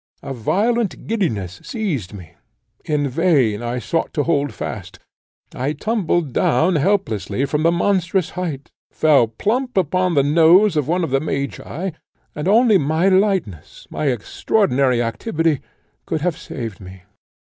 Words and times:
A 0.23 0.33
violent 0.33 1.05
giddiness 1.05 1.61
seized 1.63 2.11
me; 2.11 2.31
in 2.85 3.07
vain 3.07 3.61
I 3.61 3.77
sought 3.77 4.13
to 4.15 4.23
hold 4.23 4.51
fast; 4.51 4.97
I 5.53 5.73
tumbled 5.73 6.33
down 6.33 6.77
helplessly 6.77 7.45
from 7.45 7.61
the 7.61 7.71
monstrous 7.71 8.31
height, 8.31 8.71
fell 8.89 9.27
plump 9.27 9.77
upon 9.77 10.15
the 10.15 10.23
nose 10.23 10.75
of 10.75 10.87
one 10.87 11.03
of 11.03 11.11
the 11.11 11.19
magi, 11.21 11.91
and 12.33 12.47
only 12.47 12.79
my 12.79 13.09
lightness, 13.09 13.85
my 13.91 14.05
extraordinary 14.07 15.03
activity, 15.03 15.61
could 16.07 16.21
have 16.21 16.35
saved 16.35 16.79
me. 16.81 17.03